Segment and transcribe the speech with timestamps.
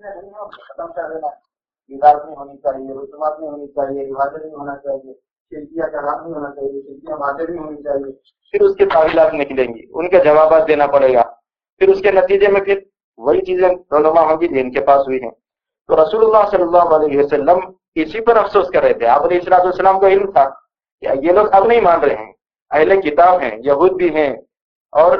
[0.00, 1.26] چیزیں نہیں ہیں ختم کر دینا
[1.90, 5.14] مزاج نہیں ہونی چاہیے رسومات نہیں ہونی چاہیے رواجیں نہیں ہونا چاہیے
[5.50, 8.12] شرکیہ کا حق نہیں ہونا چاہیے شرکیہ مادے نہیں ہونی چاہیے
[8.50, 11.22] پھر اس کے تعویلات نکلیں گی ان کے جوابات دینا پڑے گا۔
[11.78, 12.80] پھر اس کے نتیجے میں پھر
[13.18, 15.30] وہی چیزیں رونما ہوں گی جن کے پاس ہوئی ہیں۔
[15.86, 17.58] تو رسول اللہ صلی اللہ علیہ وسلم
[17.94, 20.48] اسی پر افسوس کر رہے تھے۔ آپ علیہ السلاط والسلام کو علم تھا
[21.00, 22.32] کہ یہ لوگ اب نہیں مان رہے ہیں۔
[22.70, 24.36] اہل کتاب ہیں، یہود بھی ہیں
[24.92, 25.18] اور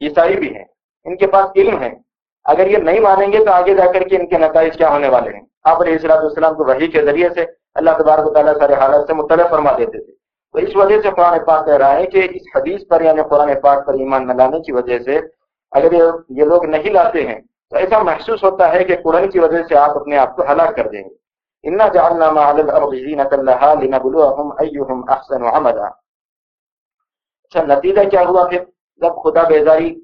[0.00, 0.64] عیسائی بھی ہیں۔
[1.04, 2.09] ان کے پاس علم ہے۔
[2.50, 5.08] اگر یہ نہیں مانیں گے تو آگے جا کر کے ان کے نتائج کیا ہونے
[5.08, 8.54] والے ہیں؟ آپ علیہ السلاط والسلام کو وحی کے ذریعے سے اللہ تبارک و تعالیٰ
[8.58, 10.12] سارے حالات سے مطلع فرما دیتے تھے۔
[10.52, 13.60] تو اس وجہ سے قرآن پاک کہہ رہا ہے کہ اس حدیث پر یعنی قرآن
[13.60, 15.18] پاک پر ایمان نہ لانے کی وجہ سے
[15.72, 15.92] اگر
[16.28, 19.76] یہ لوگ نہیں لاتے ہیں تو ایسا محسوس ہوتا ہے کہ قرآن کی وجہ سے
[19.76, 21.14] آپ اپنے آپ کو ہلاک کر دیں گے۔
[21.64, 25.88] انا جعلنا ما على الارض زينة لها لنبلوهم ايهم احسن عملا۔
[27.44, 28.64] اچھا نتیجہ کیا ہوا پھر؟
[29.00, 29.94] جب خدا بیزاری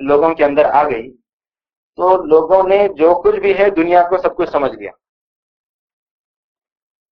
[0.00, 1.23] لوگوں کے اندر آ گئی
[1.96, 4.90] تو لوگوں نے جو کچھ بھی ہے دنیا کو سب کچھ سمجھ لیا۔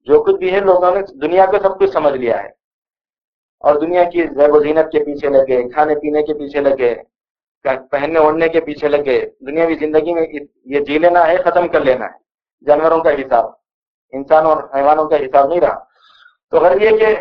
[0.00, 2.48] جو کچھ بھی ہے لوگوں نے دنیا کو سب کچھ سمجھ لیا ہے۔
[3.60, 6.94] اور دنیا کی زیب و زینت کے پیچھے لگے، کھانے پینے کے پیچھے لگے
[7.62, 10.27] پہننے اوڑھنے کے پیچھے لگے۔ دنیاوی زندگی میں
[10.64, 12.19] یہ جی لینا ہے، ختم کر لینا ہے۔
[12.64, 13.50] جانوروں کا حساب،
[14.10, 15.84] انسان اور حیوانوں کا حساب نہیں رہا۔
[16.50, 17.16] تو اگر یہ کہ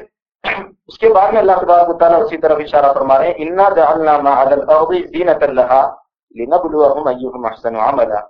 [0.88, 4.18] اس کے بعد میں اللہ تبارک تعالیٰ اسی طرف اشارہ فرما رہے ہیں، انا جعلنا
[4.18, 6.02] ما الارض لها
[6.36, 8.22] لنبلوهم ايهم احسن عملا.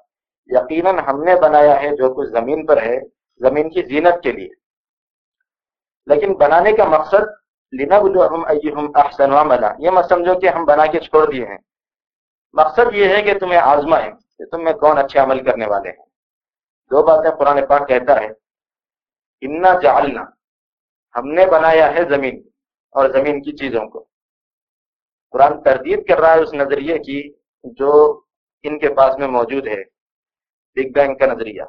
[0.49, 2.99] یقینا ہم نے بنایا ہے جو کچھ زمین پر ہے،
[3.41, 4.49] زمین کی زینت کے لیے.
[6.07, 7.29] لیکن بنانے کا مقصد
[7.73, 9.71] لینا بلو احم احسن عملا.
[9.79, 11.57] یہ مت سمجھو کہ ہم بنا کے چھوڑ دیے ہیں.
[12.53, 16.05] مقصد یہ ہے کہ تمہیں آزمائیں کہ تم میں کون اچھے عمل کرنے والے ہیں.
[16.91, 18.27] دو باتیں قرآن پاک کہتا ہے.
[19.41, 20.23] انا جعلنا.
[21.15, 22.41] ہم نے بنایا ہے زمین
[22.95, 24.05] اور زمین کی چیزوں کو.
[25.31, 28.21] قرآن تردید کر رہا ہے اس نظریے کی جو
[28.63, 29.83] ان کے پاس میں موجود ہے۔
[30.75, 31.61] بگ بینگ کا نظریہ۔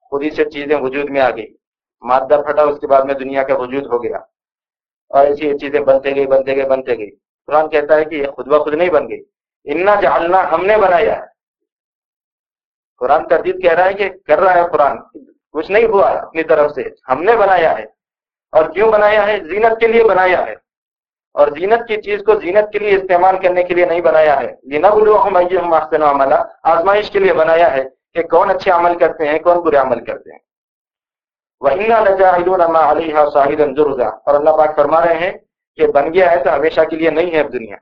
[0.00, 1.56] خود ہی سے چیزیں وجود میں آ گئی۔
[2.00, 4.16] مادہ پھٹا، اس کے بعد میں دنیا کا وجود ہو گیا۔
[5.08, 7.10] اور ایسی چیزیں بنتے گئی بنتے گئے، بنتے گئی
[7.46, 9.22] قرآن کہتا ہے کہ یہ خود بخود نہیں بن گئی
[9.64, 11.26] انا جالنا ہم نے بنایا ہے۔
[12.96, 14.98] قرآن تردید کہہ رہا ہے کہ کر رہا ہے قرآن۔
[15.52, 17.84] کچھ نہیں ہوا اپنی طرف سے۔ ہم نے بنایا ہے۔
[18.52, 20.63] اور کیوں بنایا ہے؟ زینت کے لیے بنایا ہے۔
[21.34, 24.54] اور زینت کی چیز کو زینت کے لیے استعمال کرنے کے لیے نہیں بنایا ہے۔
[24.62, 27.84] لینا بولو عملہ آزمائش کے لیے بنایا ہے
[28.14, 30.38] کہ کون اچھے عمل کرتے ہیں، کون برے عمل کرتے ہیں۔
[34.26, 35.32] اور اللہ پاک فرما رہے ہیں
[35.76, 37.76] کہ بن گیا ہے تو ہمیشہ کے لیے نہیں ہے اب دنیا۔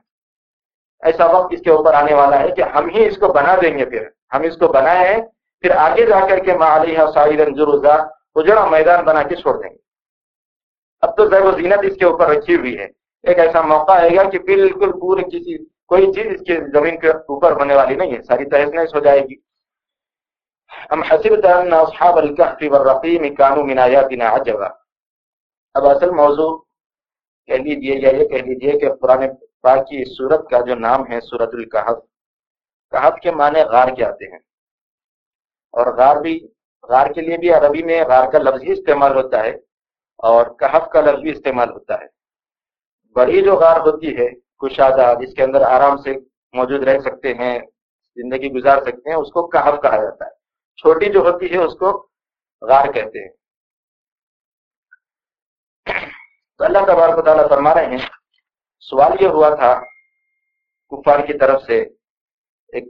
[0.99, 3.77] ایسا وقت اس کے اوپر آنے والا ہے کہ ہم ہی اس کو بنا دیں
[3.77, 5.21] گے پھر۔ ہم اس کو بنائے ہیں،
[5.61, 7.85] پھر آگے جا کر کے ماں علیہ شاہد ضرور
[8.35, 9.77] اجڑا میدان بنا کے چھوڑ دیں گے۔
[11.01, 14.29] اب تو و زینت اس کے اوپر رکھی ہوئی ہے۔ ایک ایسا موقع آئے گا
[14.29, 18.21] کہ بالکل پورے کسی، کوئی چیز اس کے زمین کے اوپر ہونے والی نہیں ہے،
[18.23, 19.35] ساری تحس ہو جائے گی۔
[20.89, 24.67] ام حسبت ان اصحاب الكهف والرقيم كانوا من آياتنا عجبا۔
[25.73, 26.57] اب اصل موضوع
[27.45, 29.19] کہہ لیجیے یا یہ کہہ لیجیے کہ قرآن
[29.61, 31.97] پاک کی اس سورت کا جو نام ہے سورت الکحف
[32.91, 34.39] کہف کے معنی غار کے آتے ہیں۔
[35.71, 36.47] اور غار بھی،
[36.89, 39.51] غار کے لیے بھی عربی میں غار کا لفظ ہی استعمال ہوتا ہے
[40.17, 42.22] اور کہف کا لفظ بھی استعمال ہوتا ہے۔
[43.15, 46.13] بڑی جو غار ہوتی ہے کشادہ جس کے اندر آرام سے
[46.53, 47.59] موجود رہ سکتے ہیں،
[48.15, 50.31] زندگی گزار سکتے ہیں، اس کو کہف کہا جاتا ہے۔
[50.77, 52.07] چھوٹی جو ہوتی ہے، اس کو
[52.61, 53.29] غار کہتے ہیں۔
[56.57, 57.97] تو اللہ تبارک و تعالیٰ فرما رہے ہیں،
[58.79, 59.81] سوال یہ ہوا تھا،
[60.91, 61.81] کفار کی طرف سے
[62.67, 62.83] ایک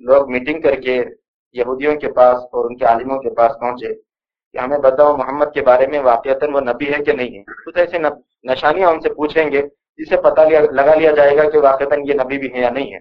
[0.00, 1.04] لوگ میٹنگ کر کے
[1.52, 4.13] یہودیوں کے پاس اور ان کے عالموں کے پاس پہنچے۔
[4.54, 7.78] کہ ہمیں بتاؤ محمد کے بارے میں واقعات وہ نبی ہے کہ نہیں ہے؟ کچھ
[7.78, 7.98] ایسے
[8.44, 9.62] نشانیاں ان سے پوچھیں گے
[9.98, 12.92] جسے پتہ لیا لگا لیا جائے گا کہ واقعات یہ نبی بھی ہے یا نہیں
[12.94, 12.98] ہے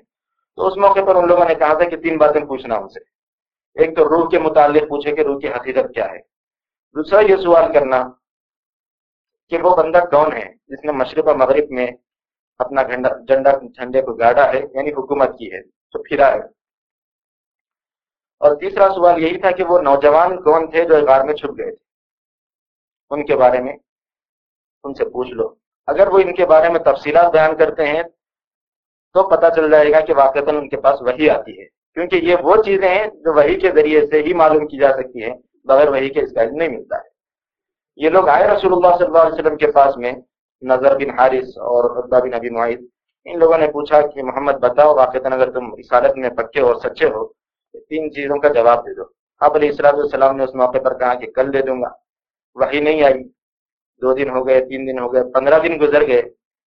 [0.58, 3.00] تو اس موقع پر ان لوگوں نے کہا تھا کہ تین باتیں پوچھنا ان سے۔
[3.76, 6.20] ایک تو روح کے متعلق پوچھے کہ روح کی حقیقت کیا ہے۔
[6.96, 8.02] دوسرا یہ سوال کرنا
[9.52, 11.88] کہ وہ بندہ کون ہے جس نے مشرق و مغرب میں
[12.60, 16.42] اپنا جھنڈا جھنڈے کو گاڑا ہے یعنی حکومت کی ہے، تو پھرا ہے۔
[18.44, 21.72] اور تیسرا سوال یہی تھا کہ وہ نوجوان کون تھے جو غار میں چھپ گئے
[21.72, 21.86] تھے؟
[23.10, 23.74] ان کے بارے میں
[24.84, 25.56] ان سے پوچھ لو۔
[25.88, 28.04] اگر وہ ان کے بارے میں تفصیلات بیان کرتے ہیں،
[29.14, 32.36] تو پتہ چل جائے گا کہ واقع ان کے پاس وہی آتی ہے۔ کیونکہ یہ
[32.42, 35.88] وہ چیزیں ہیں جو وہی کے ذریعے سے ہی معلوم کی جا سکتی ہیں، بغیر
[35.88, 37.10] وہی کے اس کا علم نہیں ملتا۔ ہے
[37.96, 40.14] یہ لوگ آئے رسول اللہ صلی اللہ علیہ وسلم کے پاس میں،
[40.62, 42.82] نظر بن حارث اور عبدہ بن ابی معاہد
[43.26, 47.06] ان لوگوں نے پوچھا کہ، محمد بتاؤ واقع اگر تم رسالت میں پکے اور سچے
[47.06, 47.43] ہو
[47.94, 49.04] تین چیزوں کا جواب دے دو۔
[49.40, 51.90] اب علیہ السلام السلام نے اس موقع پر کہا کہ کل دے دوں گا۔
[52.56, 53.24] وہی نہیں آئی۔
[54.02, 56.22] دو دن ہو گئے، تین دن ہو گئے، پندرہ دن گزر گئے۔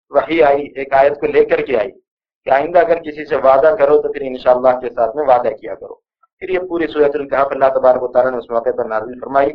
[0.10, 1.92] وہی آئی، ایک آیت کو لے کر کے آئی
[2.44, 5.76] کہ آئندہ اگر کسی سے وعدہ کرو تو پھر انشاءاللہ کے ساتھ میں وعدہ کیا
[5.76, 5.96] کرو۔
[6.40, 9.52] پھر یہ پوری صورت القحف اللہ تبارک و تعالیٰ نے اس موقع پر نازل فرمائی۔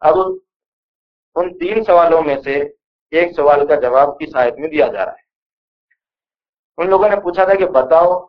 [0.00, 0.14] اب
[1.34, 2.62] ان تین سوالوں میں سے
[3.10, 5.22] ایک سوال کا جواب کس آیت میں دیا جا رہا ہے؟
[6.76, 8.26] ان لوگوں نے پوچھا تھا کہ بتاؤ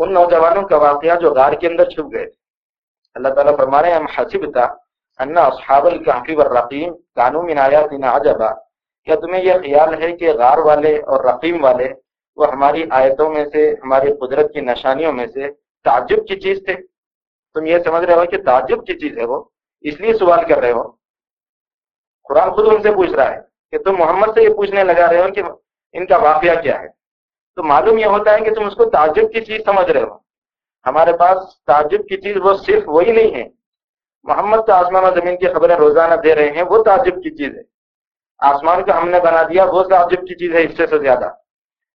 [0.00, 2.38] ان نوجوانوں کا واقعہ جو غار کے اندر چھپ گئے تھے۔
[3.14, 4.66] اللہ تعالیٰ فرما رہے ہیں حسب تھا
[5.18, 8.50] انا اصحاب القحفی والرقیم قانون من آیاتنا عجبا.
[9.04, 11.88] کیا تمہیں یہ خیال ہے کہ غار والے اور رقیم والے
[12.36, 15.52] وہ ہماری آیتوں میں سے، ہماری قدرت کی نشانیوں میں سے
[15.84, 16.74] تعجب کی چیز تھے؟
[17.54, 19.44] تم یہ سمجھ رہے ہو کہ تعجب کی چیز ہے وہ؟
[19.80, 20.82] اس لیے سوال کر رہے ہو۔
[22.28, 25.22] قرآن خود ان سے پوچھ رہا ہے کہ تم محمد سے یہ پوچھنے لگا رہے
[25.22, 25.42] ہو کہ
[25.92, 26.99] ان کا واقعہ کیا ہے؟
[27.56, 30.18] تو معلوم یہ ہوتا ہے کہ تم اس کو تعجب کی چیز سمجھ رہے ہو۔
[30.86, 33.48] ہمارے پاس تعجب کی چیز وہ صرف وہی نہیں ہے۔
[34.22, 37.56] محمد تو آسمان و زمین کی خبریں روزانہ دے رہے ہیں، وہ تعجب کی چیز
[37.56, 37.62] ہے۔
[38.38, 41.30] آسمان کو ہم نے بنا دیا، وہ تعجب کی چیز ہے اس سے زیادہ۔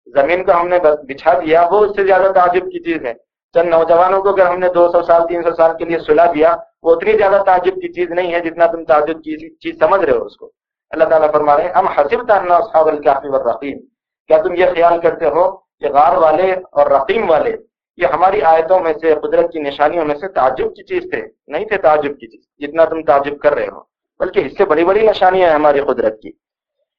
[0.05, 3.13] زمین کو ہم نے بچھا دیا، وہ اس سے زیادہ تعجب کی چیز ہے۔
[3.53, 6.25] چند نوجوانوں کو اگر ہم نے دو سو سال، تین سو سال کے لیے سلا
[6.25, 10.01] دیا، وہ اتنی زیادہ تعجب کی چیز نہیں ہے جتنا تم تعجب کی چیز سمجھ
[10.01, 10.51] رہے ہو اس کو۔
[10.89, 13.77] اللہ تعالیٰ فرما رہے ہیں، ہم حسب تاننا اصحاب الکافی والرقیم
[14.27, 17.55] کیا تم یہ خیال کرتے ہو کہ غار والے اور رقیم والے
[17.97, 21.65] یہ ہماری آیتوں میں سے، قدرت کی نشانیوں میں سے تعجب کی چیز تھے؟ نہیں
[21.65, 23.81] تھے تعجب کی چیز، جتنا تم تعجب کر رہے ہو،
[24.19, 26.31] بلکہ اس سے بڑی بڑی نشانیاں ہیں ہماری قدرت کی۔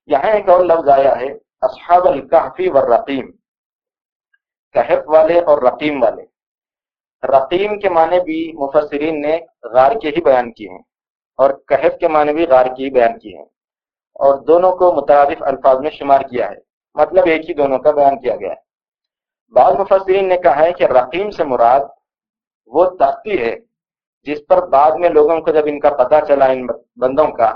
[0.06, 3.30] یہاں ایک اور لفظ آیا ہے، اصحاب الکحفی والرقیم۔
[4.74, 6.24] کہف والے اور رقیم والے۔
[7.22, 10.82] رقیم کے معنی بھی مفسرین نے غار کے ہی بیان کیے ہیں،
[11.38, 13.50] اور کہف کے معنی بھی غار کی ہی بیان کیے ہیں۔
[14.16, 16.65] اور دونوں کو متعارف الفاظ میں شمار کیا ہے۔
[16.96, 18.60] مطلب ایک ہی دونوں کا بیان کیا گیا ہے۔
[19.52, 21.80] بعض مفسرین نے کہا ہے کہ رقیم سے مراد
[22.66, 23.54] وہ تختی ہے
[24.24, 26.66] جس پر بعد میں لوگوں کو جب ان کا پتہ چلا ان
[26.96, 27.50] بندوں کا،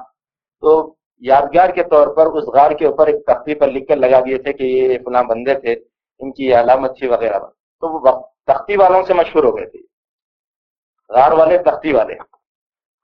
[0.63, 4.21] تو یادگار کے طور پر اس غار کے اوپر ایک تختی پر لکھ کر لگا
[4.21, 5.73] دیے تھے کہ یہ فلاں بندے تھے،
[6.21, 7.39] ان کی علامت تھی وغیرہ۔
[7.81, 8.13] تو وہ
[8.47, 9.79] تختی والوں سے مشہور ہو گئے تھے،
[11.09, 12.15] غار والے تختی والے۔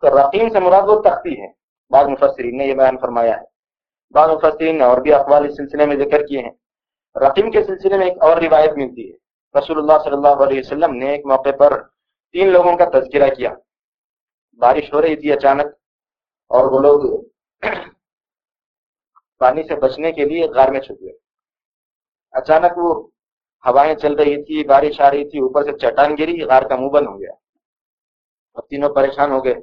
[0.01, 1.49] تو رقیم سے مراد وہ تختی ہے،
[1.91, 3.56] بعض مفسرین نے یہ بیان فرمایا ہے۔
[4.11, 6.51] بعض مفسرین نے اور بھی اقوال اس سلسلے میں ذکر کیے ہیں۔
[7.15, 9.17] رقیم کے سلسلے میں ایک اور روایت ملتی ہے۔
[9.59, 11.83] رسول اللہ صلی اللہ علیہ وسلم نے ایک موقع پر
[12.35, 13.51] تین لوگوں کا تذکرہ کیا۔
[14.59, 15.67] بارش ہو رہی تھی اچانک
[16.51, 17.25] اور وہ لوگ
[19.39, 21.13] پانی سے بچنے کے لیے غار میں چھپ گئے۔
[22.33, 23.09] اچانک وہ
[23.65, 26.89] ہوائیں چل رہی تھی، بارش آ رہی تھی، اوپر سے چٹان گری، غار کا منہ
[26.89, 27.33] بند ہو گیا
[28.55, 29.55] اب تینوں پریشان ہو گئے۔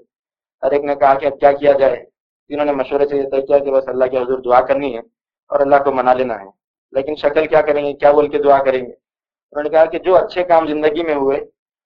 [0.64, 2.13] ہر ایک نے کہا کہ اب کیا کیا جائے؟
[2.48, 5.00] تینوں نے مشورے سے یہ طے کیا کہ بس اللہ کے حضور دعا کرنی ہے
[5.48, 8.64] اور اللہ کو منا لینا ہے۔ لیکن شکل کیا کریں گے؟ کیا بول کے دعا
[8.64, 8.92] کریں گے؟
[9.52, 11.40] انہوں نے کہا کہ جو اچھے کام زندگی میں ہوئے،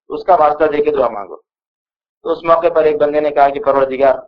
[0.09, 1.35] اس کا واسطہ دے کے دعا مانگو۔
[2.23, 4.19] تو اس موقع پر ایک بندے نے کہا کہ پروردگار،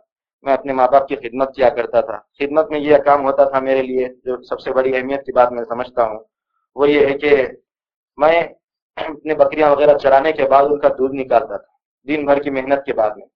[0.42, 3.60] میں اپنے ماں باپ کی خدمت کیا کرتا تھا۔ خدمت میں یہ کام ہوتا تھا
[3.60, 6.18] میرے لیے، جو سب سے بڑی اہمیت کی بات میں سمجھتا ہوں،
[6.74, 7.46] وہ یہ ہے کہ
[8.16, 8.42] میں
[8.96, 11.72] اپنے بکریاں وغیرہ چرانے کے بعد ان کا دودھ نکالتا تھا،
[12.06, 13.26] دن بھر کی محنت کے بعد میں۔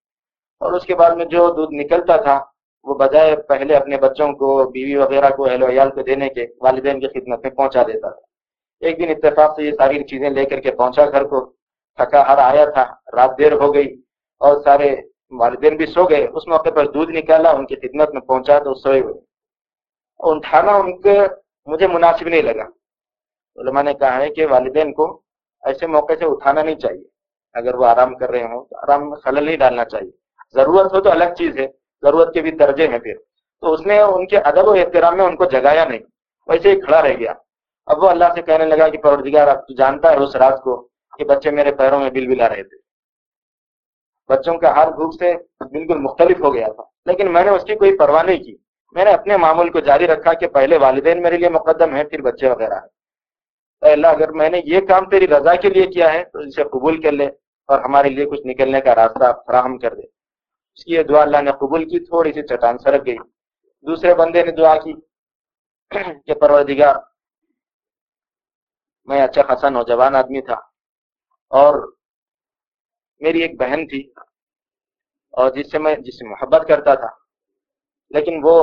[0.61, 2.44] اور اس کے بعد میں جو دودھ نکلتا تھا
[2.84, 7.00] وہ بجائے پہلے اپنے بچوں کو بیوی وغیرہ کو اہل ویال کو دینے کے والدین
[7.00, 8.20] کی خدمت میں پہنچا دیتا تھا۔
[8.81, 11.44] ایک دن اتفاق سے یہ ساری چیزیں لے کر کے پہنچا گھر کو۔
[11.96, 14.02] تھکا ہر آیا تھا، رات دیر ہو گئی
[14.38, 14.96] اور سارے
[15.31, 18.75] والدین بھی سو گئے۔ اس موقع پر دودھ نکالا، ان کی خدمت میں پہنچا تو
[18.75, 19.14] سوئے ہوئے۔
[20.19, 21.19] اٹھانا ان کے
[21.66, 22.64] مجھے مناسب نہیں لگا۔
[23.56, 25.22] علماء نے کہا ہے کہ والدین کو
[25.62, 27.04] ایسے موقع سے اٹھانا نہیں چاہیے۔
[27.54, 30.11] اگر وہ آرام کر رہے ہوں تو آرام میں خلل نہیں ڈالنا چاہیے۔
[30.54, 33.16] ضرورت ہو تو الگ چیز ہے۔ ضرورت کے بھی درجے ہیں پھر۔
[33.62, 36.00] تو اس نے ان کے ادب و احترام میں ان کو جگایا نہیں
[36.49, 37.32] ویسے ہی کھڑا رہ گیا۔
[37.87, 40.76] اب وہ اللہ سے کہنے لگا کہ پروردگار، اب تو جانتا ہے اس رات کو
[41.18, 42.76] کہ بچے میرے پیروں میں بل بلا رہے تھے۔
[44.28, 47.75] بچوں کا حال بھوک سے بالکل مختلف ہو گیا تھا، لیکن میں نے اس کی
[47.75, 48.56] کوئی پرواہ نہیں کی۔
[48.92, 52.20] میں نے اپنے معمول کو جاری رکھا کہ پہلے والدین میرے لیے مقدم ہے پھر
[52.23, 56.25] بچے وغیرہ ہے اللہ، اگر میں نے یہ کام تیری رضا کے لیے کیا ہے،
[56.25, 57.26] تو اسے قبول کر لے
[57.68, 60.02] اور ہمارے لیے کچھ نکلنے کا راستہ فراہم کر دے۔
[60.76, 63.16] اس کی دعا اللہ نے قبول کی، تھوڑی سی چٹان سرک گئی
[63.87, 64.93] دوسرے بندے نے دعا کی
[66.26, 66.95] کہ پروردگار،
[69.09, 70.54] میں اچھا خاصا نوجوان آدمی تھا
[71.52, 71.75] اور
[73.21, 74.00] میری ایک بہن تھی
[75.35, 77.09] اور جس سے میں، جس سے محبت کرتا تھا،
[78.11, 78.57] لیکن وہ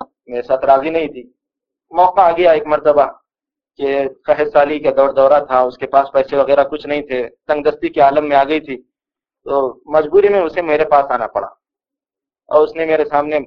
[0.00, 1.22] میرے ساتھ راضی نہیں تھی۔
[1.92, 3.06] موقع آ گیا ایک مرتبہ
[3.78, 3.88] کہ
[4.26, 7.62] قحط سالی کا دور دورہ تھا، اس کے پاس پیسے وغیرہ کچھ نہیں تھے تنگ
[7.62, 8.76] دستی کے عالم میں آ گئی تھی۔
[9.44, 11.46] تو مجبوری میں اسے میرے پاس آنا پڑا
[12.46, 13.38] اور اس نے میرے سامنے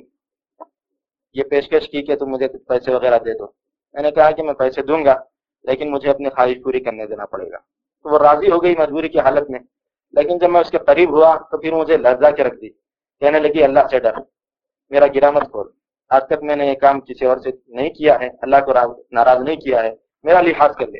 [1.33, 3.45] یہ پیشکش کی کہ تم مجھے پیسے وغیرہ دے دو۔
[3.93, 5.23] میں نے کہا کہ میں پیسے دوں گا،
[5.63, 7.57] لیکن مجھے اپنی خواہش پوری کرنے دینا پڑے گا۔
[8.03, 9.59] تو وہ راضی ہو گئی مجبوری کی حالت میں۔
[10.11, 12.69] لیکن جب میں اس کے قریب ہوا تو پھر مجھے لرزا کے رکھ دی۔
[13.19, 14.13] کہنے لگی، اللہ سے ڈر،
[14.89, 15.69] میرا گرامت کھول۔
[16.09, 18.73] آج تک میں نے یہ کام کسی اور سے نہیں کیا ہے، اللہ کو
[19.11, 20.99] ناراض نہیں کیا ہے، میرا لحاظ کر لے۔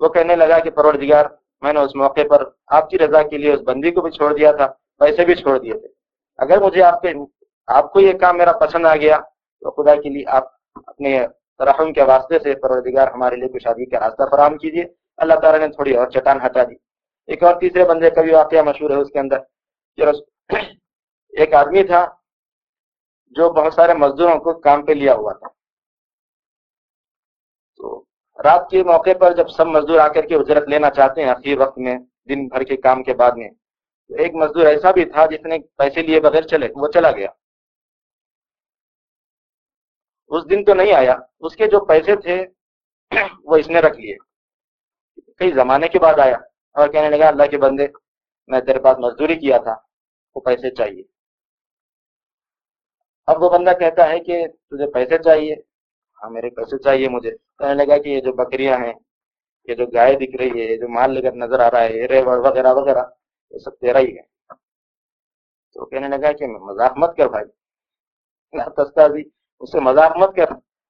[0.00, 1.24] وہ کہنے لگا کہ پروردگار
[1.60, 4.34] میں نے اس موقع پر آپ کی رضا کے لیے اس بندی کو بھی چھوڑ
[4.34, 4.66] دیا تھا،
[4.98, 5.88] پیسے بھی چھوڑ دیے تھے۔
[6.38, 7.12] اگر مجھے آپ کے
[7.66, 9.18] آپ کو یہ کام میرا پسند آ گیا،
[9.60, 10.44] تو خدا کے لیے آپ
[10.86, 11.26] اپنے
[11.60, 14.84] رحم کے واسطے سے پروردگار ہمارے لیے کچھ شادی کا راستہ فراہم کیجیے۔
[15.16, 16.74] اللہ تعالیٰ نے تھوڑی اور چٹان ہٹا دی۔
[17.26, 19.38] ایک اور تیسرے بندے کا بھی واقعہ مشہور ہے اس کے اندر۔
[21.28, 22.06] ایک آدمی تھا
[23.30, 25.46] جو بہت سارے مزدوروں کو کام پہ لیا ہوا تھا۔
[28.44, 31.58] رات کے موقع پر جب سب مزدور آ کر کے اجرت لینا چاہتے ہیں اخیر
[31.58, 33.48] وقت میں، دن بھر کے کام کے بعد میں،
[34.10, 37.28] تو ایک مزدور ایسا بھی تھا جس نے پیسے لیے بغیر چلے، وہ چلا گیا۔
[40.30, 42.46] اس دن تو نہیں آیا، اس کے جو پیسے تھے،
[43.44, 44.16] وہ اس نے رکھ لیے۔
[45.36, 46.36] کئی زمانے کے بعد آیا
[46.74, 47.86] اور کہنے لگا، اللہ کے بندے،
[48.46, 49.74] میں تیرے پاس مزدوری کیا تھا،
[50.34, 51.02] وہ پیسے چاہیے۔
[53.26, 55.54] اب وہ بندہ کہتا ہے کہ تجھے پیسے چاہیے
[56.22, 58.92] ہاں میرے پیسے چاہیے مجھے۔ کہنے لگا کہ یہ جو بکریاں ہیں،
[59.64, 61.88] یہ جو گائے دکھ رہی ہے، یہ جو مال لے کر نظر آ رہا ہے
[61.88, 63.02] ہیرے وغیرہ وغیرہ،
[63.50, 64.38] یہ سب تیرا ہی ہے۔
[65.74, 69.22] تو کہنے لگا کہ مذاق مت کر بھائی۔
[69.60, 70.46] اس سے مذاق مت کر۔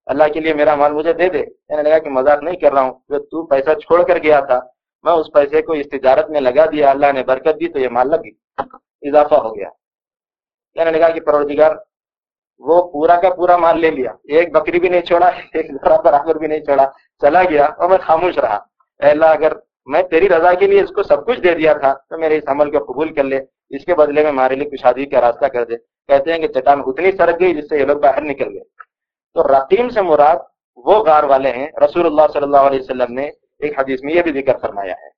[0.07, 2.81] اللہ کے لیے میرا مال مجھے دے دے۔ کہنے لگا کہ مذاق نہیں کر رہا
[2.81, 4.61] ہوں۔ جو تو پیسہ چھوڑ کر گیا تھا،
[5.03, 7.89] میں اس پیسے کو اس تجارت میں لگا دیا۔ اللہ نے برکت دی تو یہ
[7.89, 8.31] مال لگی
[9.09, 9.69] اضافہ ہو گیا۔
[10.75, 11.77] کہنے لگا کہ پروردگار
[12.59, 16.35] وہ پورا کا پورا مال لے لیا۔ ایک بکری بھی نہیں چھوڑا، ایک ذرا برابر
[16.35, 18.59] بھی نہیں چھوڑا۔ چلا گیا اور میں خاموش رہا۔
[19.03, 19.53] اے اللہ، اگر
[19.87, 22.45] میں تیری رضا کے لیے اس کو سب کچھ دے دیا تھا، تو میرے اس
[22.47, 25.65] عمل کو قبول کر لے۔ اس کے بدلے میں ہمارے لیے کچھ کا راستہ کر
[25.65, 28.65] دے۔ کہتے ہیں کہ چٹان اتنی سرک گئی جس سے یہ لوگ باہر نکل گئے۔
[29.35, 30.37] تو رقیم سے مراد
[30.77, 34.23] وہ غار والے ہیں۔ رسول اللہ صلی اللہ علیہ وسلم نے ایک حدیث میں یہ
[34.23, 35.09] بھی ذکر فرمایا ہے۔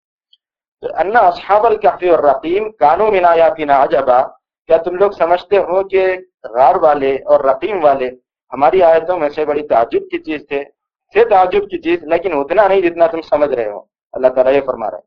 [0.80, 4.23] تو انا اصحاب الکافی اور رقیم کانو منایاتی نا عجبا۔
[4.66, 8.11] کیا تم لوگ سمجھتے ہو کہ غار والے اور رقیم والے،
[8.52, 10.64] ہماری آیتوں میں سے بڑی تعجب کی چیز تھے۔
[11.12, 13.82] سے تعجب کی چیز، لیکن اتنا نہیں جتنا تم سمجھ رہے ہو۔
[14.12, 14.99] اللہ تعالیٰ یہ فرما رہے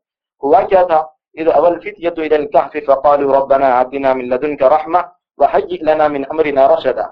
[0.42, 0.98] ہوا کیا تھا؟
[1.34, 5.00] اذ اول فتیت الى الكهف فقالوا ربنا آتنا من لدنك رحمة
[5.36, 7.06] وحجئ لنا من امرنا رشدا۔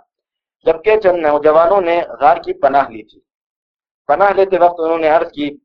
[0.64, 3.20] جبکہ چند نوجوانوں نے غار کی پناہ لی تھی۔
[4.06, 5.56] پناہ لیتے وقت انہوں نے عرض کی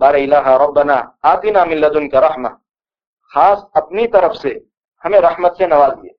[0.00, 2.50] بار الہ ربنا آتنا من لدنك رحمة۔
[3.34, 4.54] خاص اپنی طرف سے
[5.04, 6.10] ہمیں رحمت سے نواز دیے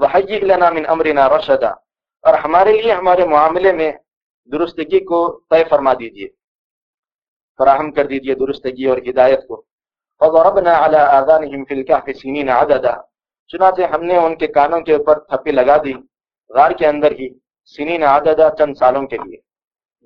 [0.00, 1.68] وحجئ لنا من امرنا رشدا۔
[2.22, 3.92] اور ہمارے لیے، ہمارے معاملے میں
[4.52, 6.28] درستگی کو طے فرما دیجیے
[7.58, 9.62] فراہم کر دیجیے درستگی اور ہدایت کو۔
[10.20, 13.02] فضربنا على آذانهم في الكهف سنين عددا۔
[13.48, 15.92] چنانچہ ہم نے ان کے کانوں کے اوپر تھپی لگا دی۔
[16.48, 17.28] غار کے اندر ہی
[17.76, 19.36] سنین عددا چند سالوں کے لیے۔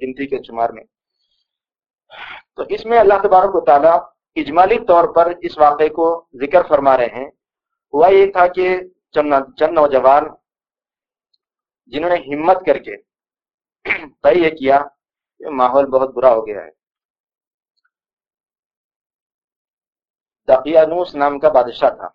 [0.02, 0.84] گنتی کے شمار میں۔
[2.56, 3.88] تو اس میں اللہ تبارک و تعالی
[4.40, 7.30] اجمالی طور پر اس واقعے کو ذکر فرما رہے ہیں۔
[7.94, 8.78] ہوا یہ تھا کہ
[9.14, 10.23] چند نوجوان
[11.87, 13.02] جنہوں نے ہمت کر کے
[14.23, 14.78] طے یہ کیا
[15.38, 16.71] کہ ماحول بہت برا ہو گیا ہے۔
[20.49, 22.06] دقیانوس نام کا بادشاہ تھا۔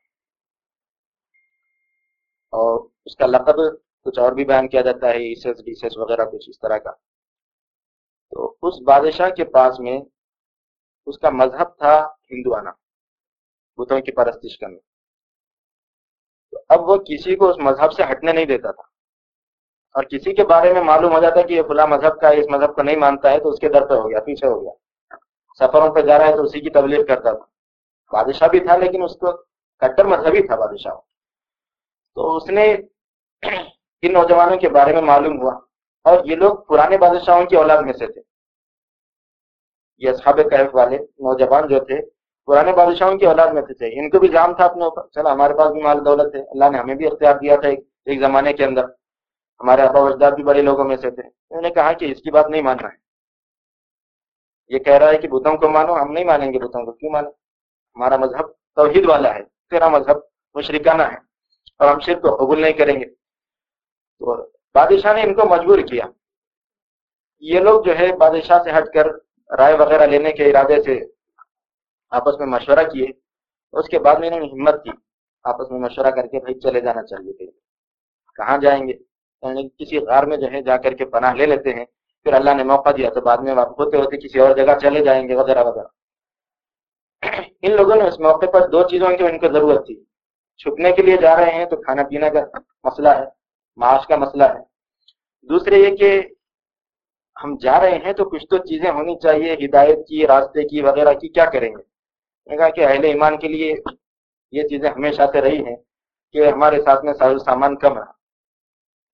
[2.53, 3.55] اور اس کا لقب
[4.03, 6.91] کچھ اور بھی بیان کیا جاتا ہے ایسس ڈیسس وغیرہ کچھ اس طرح کا۔
[8.31, 9.99] تو اس بادشاہ کے پاس میں
[11.05, 12.69] اس کا مذہب تھا ہندوانہ،
[13.77, 14.88] بتوں کی پرستش کرنا۔
[16.51, 18.83] تو اب وہ کسی کو اس مذہب سے ہٹنے نہیں دیتا تھا۔
[19.93, 22.75] اور کسی کے بارے میں معلوم ہو جاتا کہ یہ کھلا مذہب کا، اس مذہب
[22.75, 24.71] کو نہیں مانتا ہے تو اس کے در پہ ہو گیا، پیچھے ہو گیا۔
[25.59, 27.45] سفروں پہ جا رہا ہے تو اسی کی تبلیغ کرتا تھا۔
[28.11, 29.31] بادشاہ بھی تھا لیکن اس کو
[29.77, 30.93] کٹر مذہبی تھا بادشاہ۔
[32.15, 32.77] تو اس نے
[34.01, 35.59] ان نوجوانوں کے بارے میں معلوم ہوا۔
[36.03, 38.21] اور یہ لوگ پرانے بادشاہوں کی اولاد میں سے تھے۔
[39.97, 42.18] یہ اصحاب کیف والے نوجوان جو تھے
[42.49, 45.29] پرانے بادشاہوں کی اولاد میں سے تھے ان کو بھی جام تھا اپنے اوپر۔ چلو،
[45.29, 47.69] ہمارے پاس بھی مال دولت ہے۔ اللہ نے ہمیں بھی اختیار دیا تھا
[48.05, 48.83] ایک زمانے کے اندر۔
[49.59, 52.31] ہمارے ابا اجداد بھی بڑے لوگوں میں سے تھے۔ انہوں نے کہا کہ اس کی
[52.31, 52.97] بات نہیں ماننا ہے۔
[54.67, 57.11] یہ کہہ رہا ہے کہ بتوں کو مانو، ہم نہیں مانیں گے بتوں کو۔ کیوں
[57.11, 57.29] مانو؟
[57.95, 60.17] ہمارا مذہب توحید والا ہے، تیرا مذہب
[60.53, 61.17] مشرکانہ ہے۔
[61.79, 63.05] اور ہم شرک کو قبول نہیں کریں گے۔
[64.19, 66.05] تو بادشاہ نے ان کو مجبور کیا۔
[67.39, 69.05] یہ لوگ جو ہے بادشاہ سے ہٹ کر
[69.57, 71.18] رائے وغیرہ لینے کے ارادے سے
[72.09, 73.07] آپس میں مشورہ کیے،
[73.71, 74.89] اس کے بعد میں نے ہمت کی،
[75.43, 77.51] آپس میں مشورہ کر کے بھائی چلے جانا چاہیے کہیں
[78.35, 78.93] کہاں جائیں گے؟
[79.41, 81.85] یعنی کسی غار میں جو ہے جا کر کے پناہ لے لیتے ہیں،
[82.23, 85.29] پھر اللہ نے موقع دیا تو بعد میں ہوتے ہوتے کسی اور جگہ چلے جائیں
[85.29, 85.87] گے، وغیرہ وغیرہ۔
[87.61, 90.03] ان لوگوں نے اس موقع پر دو چیزوں کی ان کو ضرورت تھی۔
[90.57, 92.39] چھپنے کے لیے جا رہے ہیں تو کھانا پینا کا
[92.83, 93.25] مسئلہ ہے،
[93.77, 94.59] معاش کا مسئلہ ہے۔
[95.49, 96.21] دوسرے یہ کہ
[97.43, 101.13] ہم جا رہے ہیں تو کچھ تو چیزیں ہونی چاہیے، ہدایت کی، راستے کی، وغیرہ
[101.13, 101.88] کی، کیا کریں گے؟
[102.57, 103.75] کہا کہ اہل ایمان کے لیے
[104.51, 105.75] یہ چیزیں ہمیشہ سے رہی ہیں
[106.31, 108.11] کہ ہمارے ساتھ میں ساز سامان کم رہا۔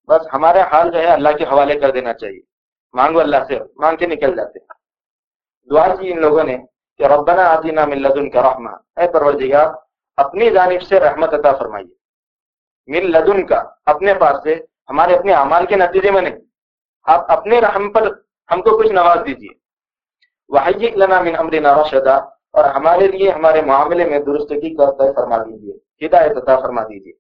[0.08, 2.42] بس ہمارے حال جو ہے اللہ کے حوالے کر دینا چاہیے۔
[2.94, 4.60] مانگو اللہ سے، مانگ کے نکل جاتے
[5.72, 6.58] دعا کی ان لوگوں نے
[6.98, 9.74] کہ ربنا آتینا من لدن کا رحمہ۔ اے پروردگار،
[10.18, 11.96] اپنی جانب سے رحمت عطا فرمائیے۔
[12.88, 14.56] من لدن کا اپنے پاس سے،
[14.90, 16.36] ہمارے اپنے اعمال کے نتیجے میں نہیں۔
[17.04, 18.08] آپ اپنے رحم پر
[18.52, 19.50] ہم کو کچھ نواز دیجیے۔
[20.50, 25.38] وحی لنا من امرنا رشدا۔ اور ہمارے لیے، ہمارے معاملے میں درستگی کا طے فرما
[25.44, 27.14] دیجیے ہدایت عطا فرما دیجیے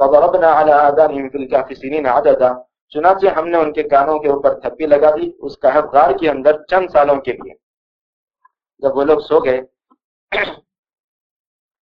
[0.00, 2.50] فضربنا على آذانهم في الكهف سنين عددا
[2.92, 6.30] چنانچہ ہم نے ان کے کانوں کے اوپر تھپی لگا دی، اس کہف غار کے
[6.30, 7.54] اندر چند سالوں کے لیے۔
[8.82, 9.58] جب وہ لوگ سو گئے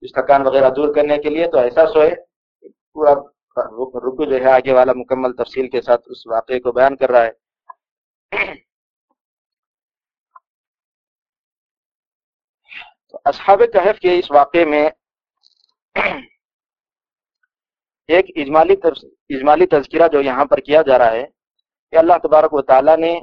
[0.02, 2.11] اس تھکان وغیرہ دور کرنے کے لیے، تو ایسا سوئے،
[2.93, 3.12] پورا
[4.07, 7.25] رکو جو ہے، آگے والا مکمل تفصیل کے ساتھ اس واقعے کو بیان کر رہا
[7.25, 7.33] ہے۔
[13.25, 14.90] اصحاب کہف کے اس واقعے میں
[18.08, 18.75] ایک اجمالی
[19.28, 21.26] اجمالی تذکرہ جو یہاں پر کیا جا رہا ہے
[21.90, 23.20] کہ اللہ تبارک و تعالیٰ نے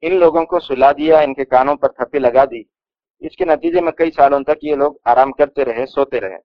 [0.00, 2.62] ان لوگوں کو سلا دیا، ان کے کانوں پر تھپی لگا دی۔
[3.18, 6.38] اس کے نتیجے میں کئی سالوں تک یہ لوگ آرام کرتے رہے، سوتے رہے۔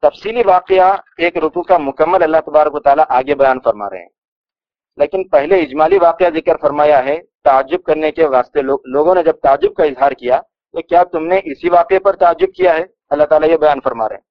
[0.00, 4.08] تفصیلی واقعہ ایک رکو کا مکمل اللہ تبارک و تعالیٰ آگے بیان فرما رہے ہیں۔
[4.96, 9.74] لیکن پہلے اجمالی واقعہ ذکر فرمایا ہے تعجب کرنے کے واسطے لوگوں نے جب تعجب
[9.74, 10.40] کا اظہار کیا،
[10.74, 14.08] تو کیا تم نے اسی واقعے پر تعجب کیا ہے؟ اللہ تعالیٰ یہ بیان فرما
[14.08, 14.22] رہے ہیں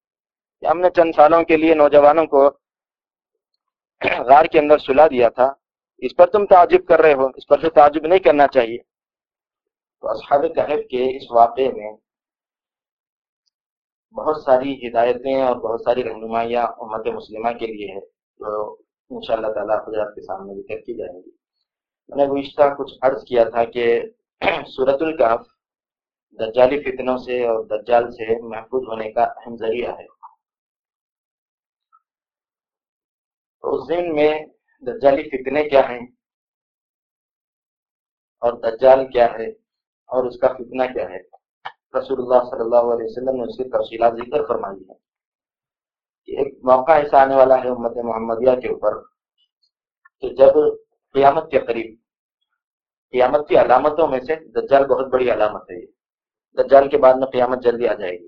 [0.62, 2.50] کہ ہم نے چند سالوں کے لیے نوجوانوں کو
[4.30, 5.51] غار کے اندر سلا دیا تھا۔
[5.98, 10.10] اس پر تم تعجب کر رہے ہو، اس پر سے تعجب نہیں کرنا چاہیے۔ تو
[10.10, 11.91] اصحاب کہف کے اس واقعے میں
[14.15, 18.00] بہت ساری ہدایتیں اور بہت ساری رہنمائیاں امت مسلمہ کے لیے ہے
[18.39, 18.77] جو
[19.10, 21.40] ان شاء اللہ تعالیٰ حضرات کے سامنے ذکر کی جائیں گی۔
[22.12, 23.86] میں نے گزشتہ کچھ عرض کیا تھا کہ
[24.68, 25.46] صورت القاف
[26.39, 30.06] دجالی فتنوں سے اور دجال سے محفوظ ہونے کا اہم ذریعہ ہے۔
[33.63, 34.32] تو اس دن میں
[34.84, 36.00] دجالی فتنے کیا ہیں
[38.41, 39.48] اور دجال کیا ہے
[40.10, 41.20] اور اس کا فتنہ کیا ہے؟
[41.98, 44.94] رسول اللہ صلی اللہ علیہ وسلم نے اس کی تفصیلات ذکر فرمائی ہے
[46.27, 49.00] کہ ایک موقع ایسا آنے والا ہے امت محمدیہ کے اوپر
[50.24, 50.62] کہ جب
[51.16, 52.00] قیامت کے قریب
[53.11, 55.87] قیامت کی علامتوں میں سے دجال بہت بڑی علامت ہے یہ۔
[56.61, 58.27] دجال کے بعد میں قیامت جلدی آ جائے گی۔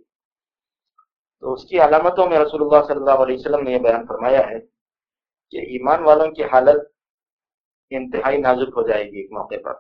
[1.40, 4.40] تو اس کی علامتوں میں رسول اللہ صلی اللہ علیہ وسلم نے یہ بیان فرمایا
[4.40, 4.60] ہے
[5.50, 6.92] کہ ایمان والوں کی حالت
[7.90, 9.74] انتہائی نازک ہو جائے گی ایک موقع پر۔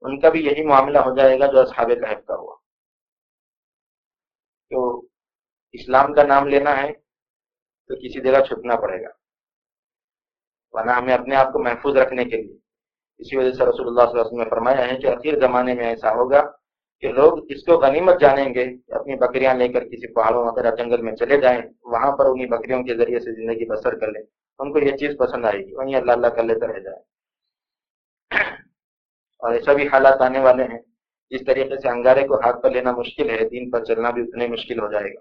[0.00, 2.56] ان کا بھی یہی معاملہ ہو جائے گا جو اصحاب کہف کا ہوا۔
[4.70, 5.02] تو
[5.72, 6.92] اسلام کا نام لینا ہے
[7.86, 9.10] تو کسی جگہ چھپنا پڑے گا۔
[10.72, 12.67] ورنہ ہمیں اپنے آپ کو محفوظ رکھنے کے لیے۔
[13.18, 15.74] اسی وجہ سے رسول اللہ صلی اللہ علیہ وسلم نے فرمایا ہے کہ اخیر زمانے
[15.74, 16.50] میں ایسا ہوگا
[17.00, 21.02] کہ لوگ اس کو غنیمت جانیں گے اپنی بکریاں لے کر کسی پہاڑوں وغیرہ جنگل
[21.02, 24.22] میں چلے جائیں، وہاں پر انہیں بکریوں کے ذریعے سے زندگی بسر کر لیں۔
[24.58, 26.96] ان کو یہ چیز پسند آئے گی۔ وہیں اللہ اللہ کر لیتے رہ جائے۔
[29.38, 30.78] اور ایسا بھی حالات آنے والے ہیں۔
[31.30, 34.46] جس طریقے سے انگارے کو ہاتھ پر لینا مشکل ہے، دین پر چلنا بھی اتنے
[34.46, 35.20] مشکل ہو جائے گا۔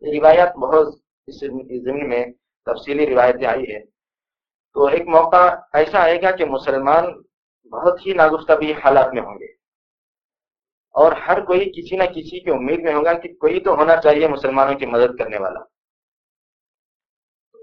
[0.00, 0.94] یہ روایات بہت
[1.26, 1.40] اس
[1.84, 2.26] زمین میں
[2.66, 3.95] تفصیلی روایتیں آئی ہے
[4.76, 7.04] تو ایک موقع ایسا آئے گا کہ مسلمان
[7.72, 9.46] بہت ہی ناگفتہ حالات میں ہوں گے۔
[10.94, 14.28] اور ہر کوئی کسی نہ کسی کی امید میں ہوگا کہ کوئی تو ہونا چاہیے
[14.28, 15.60] مسلمانوں کی مدد کرنے والا۔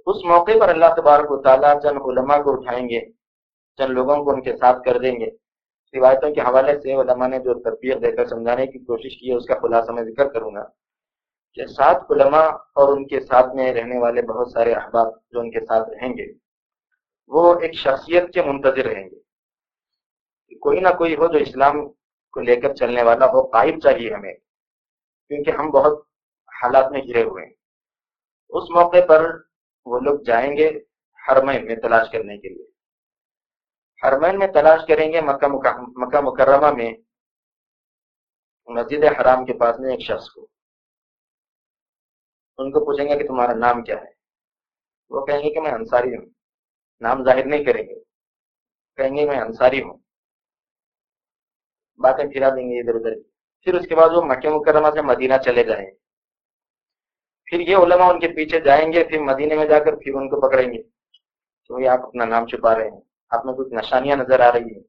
[0.06, 3.02] اس موقع پر اللہ تبارک و تعالیٰ چند علماء کو اٹھائیں گے
[3.78, 5.30] چند لوگوں کو ان کے ساتھ کر دیں گے،
[5.98, 9.36] روایتوں کے حوالے سے علماء نے جو تربیت دے کر سمجھانے کی کوشش کی ہے،
[9.36, 10.64] اس کا خلاصہ میں ذکر کروں گا
[11.54, 15.52] کہ سات علماء اور ان کے ساتھ میں رہنے والے بہت سارے احباب جو ان
[15.52, 16.43] کے ساتھ رہیں گے۔
[17.28, 19.20] وہ ایک شخصیت کے منتظر رہیں گے۔
[20.56, 21.74] کوئی نہ کوئی ہو جو اسلام
[22.32, 24.34] کو لے کر چلنے والا وہ قائب چاہیے ہمیں،
[25.28, 26.08] کیونکہ ہم بہت
[26.64, 27.54] حالات میں گرے ہوئے ہیں۔
[28.50, 29.38] اس موقع پر
[29.86, 30.70] وہ لوگ جائیں گے
[31.28, 32.66] حرمین میں تلاش کرنے کے لیے۔
[34.04, 35.48] حرمین میں تلاش کریں گے مکہ
[35.88, 36.94] مکہ مکرمہ میں،
[38.66, 40.48] مسجد حرام کے پاس میں ایک شخص کو۔
[42.58, 44.12] ان کو پوچھیں گے کہ تمہارا نام کیا ہے؟
[45.10, 46.26] وہ کہیں گے کہ میں انصاری ہوں۔
[47.00, 47.96] نام ظاہر نہیں کریں گے۔
[48.96, 49.98] کہیں گے میں انصاری ہوں۔
[51.98, 53.22] باتیں پھرا دیں گے ادھر ادھر۔
[53.62, 56.04] پھر اس کے بعد وہ مکہ مکرمہ سے مدینہ چلے جائیں۔ گے
[57.46, 60.30] پھر یہ علماء ان کے پیچھے جائیں گے، پھر مدینے میں جا کر پھر ان
[60.30, 60.84] کو پکڑیں گے۔
[61.66, 64.84] کیونکہ آپ اپنا نام چھپا رہے ہیں۔ آپ میں کچھ نشانیاں نظر آ رہی ہیں۔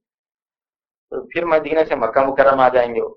[1.10, 3.14] تو پھر مدینے سے مکہ مکرم آ جائیں گے۔ وہ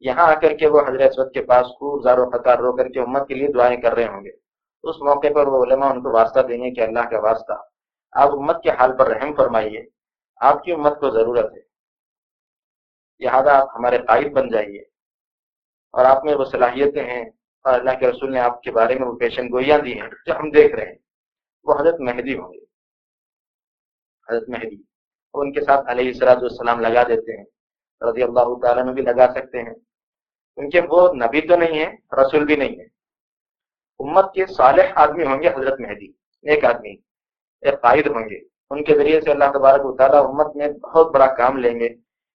[0.00, 3.00] یہاں آ کر کے وہ حضرت اسود کے پاس خوب زارو قطار رو کر کے
[3.00, 4.47] امت کے لیے دعائیں کر رہے ہوں گے۔
[4.82, 7.52] اس موقع پر وہ علماء ان کو واسطہ دیں گے کہ اللہ کا واسطہ۔
[8.12, 9.86] آپ امت کے حال پر رحم فرمائیے۔
[10.40, 11.68] آپ کی امت کو ضرورت ہے۔
[13.18, 14.80] لہٰذا آپ ہمارے قائد بن جائیے۔
[15.92, 17.24] اور آپ میں وہ صلاحیتیں ہیں
[17.64, 20.36] اور اللہ کے رسول نے آپ کے بارے میں وہ پیشن گوئیاں دی ہیں جو
[20.36, 20.98] ہم دیکھ رہے ہیں۔
[21.64, 22.58] وہ حضرت مہدی ہوں گے۔
[24.28, 24.82] حضرت مہدی۔
[25.34, 27.44] ان کے ساتھ علیہ السلاۃ والسلام لگا دیتے ہیں۔
[28.00, 29.74] رضی اللہ تعالیٰ بھی لگا سکتے ہیں۔
[30.54, 32.97] کیونکہ وہ نبی تو نہیں ہے رسول بھی نہیں ہے
[33.98, 36.06] امت کے صالح آدمی ہوں گے حضرت مہدی،
[36.42, 36.90] ایک آدمی،
[37.60, 38.38] ایک قائد ہوں گے۔
[38.70, 41.88] ان کے ذریعے سے اللہ تبارک و تعالیٰ امت میں بہت بڑا کام لیں گے،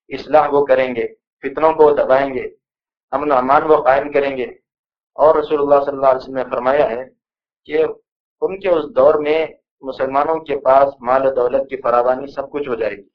[0.08, 1.06] اصلاح وہ کریں گے،
[1.42, 2.48] فتنوں کو دبائیں گے،
[3.10, 4.44] امن و امان وہ قائم کریں گے۔
[5.14, 7.04] اور رسول اللہ صلی اللہ علیہ وسلم نے فرمایا ہے
[7.64, 7.84] کہ
[8.40, 9.46] ان کے اس دور میں
[9.80, 13.08] مسلمانوں کے پاس مال و دولت کی فراوانی سب کچھ ہو جائے گی۔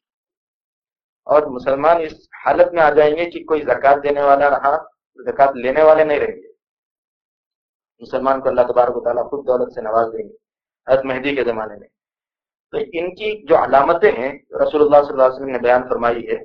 [1.26, 2.14] اور مسلمان اس
[2.46, 4.78] حالت میں آ جائیں گے کہ کوئی زکوٰۃ دینے والا رہا،
[5.16, 6.49] زکوٰۃ لینے والے نہیں رہیں گے۔
[8.00, 10.36] مسلمان کو اللہ تبارک و تعالیٰ خود دولت سے نواز دیں گے،
[10.88, 11.88] حضرت مہدی کے زمانے میں۔
[12.72, 16.28] تو ان کی جو علامتیں ہیں، رسول اللہ صلی اللہ علیہ وسلم نے بیان فرمائی
[16.28, 16.38] ہے،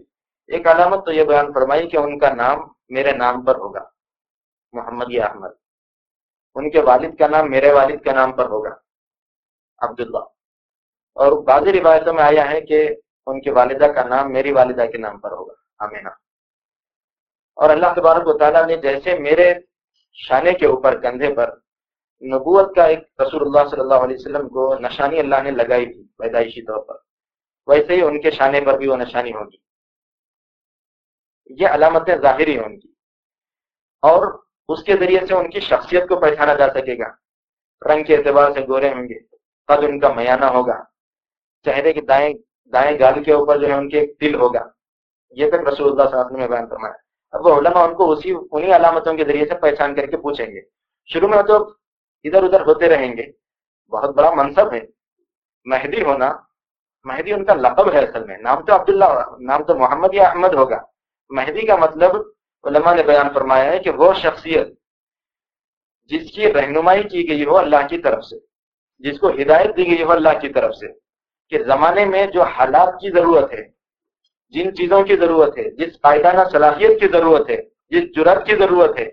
[0.46, 3.84] ایک علامت تو یہ بیان فرمائی کہ ان کا نام میرے نام پر ہوگا،
[4.72, 5.50] محمد یا احمد۔
[6.54, 8.74] ان کے والد کا نام میرے والد کے نام پر ہوگا،
[9.78, 10.24] عبداللہ۔
[11.14, 14.98] اور بعض روایتوں میں آیا ہے کہ ان کی والدہ کا نام میری والدہ کے
[14.98, 16.08] نام پر ہوگا امینہ
[17.56, 19.54] اور اللہ تبارک و تعالیٰ نے جیسے میرے
[20.14, 21.48] شانے کے اوپر کندھے پر
[22.24, 26.04] نبوت کا ایک رسول اللہ صلی اللہ علیہ وسلم کو نشانی اللہ نے لگائی تھی
[26.18, 26.94] پیدائشی طور پر۔
[27.66, 29.56] ویسے ہی ان کے شانے پر بھی وہ نشانی ہوگی۔
[31.62, 32.92] یہ علامتیں ظاہری ہوں گی۔
[34.02, 37.08] اور اس کے ذریعے سے ان کی شخصیت کو پہچانا جا سکے گا۔
[37.94, 39.26] رنگ کے اعتبار سے گورے ہوں گے۔
[39.66, 40.82] قد ان کا میانہ ہوگا۔
[41.64, 42.34] چہرے کے دائیں
[42.72, 44.68] دائیں گال کے اوپر جو ہے ان کے ایک دل ہوگا۔
[45.30, 47.03] یہ تک رسول اللہ صلی اللہ علیہ وسلم بیان فرمایا۔
[47.34, 50.46] اب وہ علماء ان کو اسی انہی علامتوں کے ذریعے سے پہچان کر کے پوچھیں
[50.46, 50.60] گے۔
[51.06, 51.56] شروع میں تو
[52.24, 53.32] ادھر ادھر ہوتے رہیں گے۔
[53.90, 54.80] بہت بڑا منصب ہے۔
[55.64, 56.32] مہدی ہونا۔
[57.04, 60.54] مہدی ان کا لقب ہے اصل میں۔ نام تو عبداللہ، نام تو محمد یا احمد
[60.54, 60.78] ہوگا۔
[61.28, 62.10] مہدی کا مطلب
[62.64, 64.68] علماء نے بیان فرمایا ہے کہ وہ شخصیت
[66.04, 68.36] جس کی رہنمائی کی گئی ہو اللہ کی طرف سے،
[68.98, 70.86] جس کو ہدایت دی گئی ہو اللہ کی طرف سے،
[71.48, 73.73] کہ زمانے میں جو حالات کی ضرورت ہے
[74.48, 78.98] جن چیزوں کی ضرورت ہے، جس قائدانہ صلاحیت کی ضرورت ہے، جس جرت کی ضرورت
[78.98, 79.10] ہے،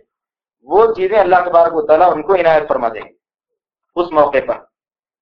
[0.61, 3.13] وہ چیزیں اللہ تبارک و تعالیٰ ان کو عنایت فرما دیں گے۔
[3.95, 4.53] اس موقع پر۔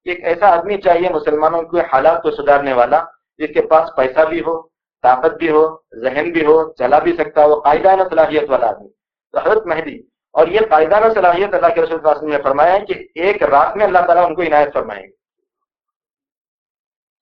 [0.06, 3.04] ایک ایسا آدمی چاہیے مسلمانوں کے حالات کو سدھارنے والا،
[3.38, 4.62] جس کے پاس پیسہ بھی ہو،
[5.04, 8.90] طاقت بھی ہو، ذہن بھی ہو، چلا بھی سکتا ہو قائدانہ صلاحیت والا آدمی۔
[9.32, 10.00] تو حضرت مہدی،
[10.34, 13.86] اور یہ قائدانہ صلاحیت اللہ کے رسول وسلم نے فرمایا ہے کہ ایک رات میں
[13.86, 15.12] اللہ تعالیٰ ان کو عنایت فرمائیں گے۔